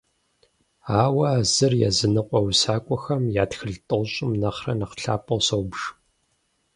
Ауэ 1.01 1.25
а 1.37 1.39
зыр 1.53 1.73
языныкъуэ 1.89 2.39
усакӀуэхэм 2.47 3.23
я 3.43 3.45
тхылъ 3.49 3.77
тӀощӀым 3.87 4.31
нэхърэ 4.41 4.73
нэхъ 4.79 4.95
лъапӀэу 5.01 5.41
собж. 5.47 5.79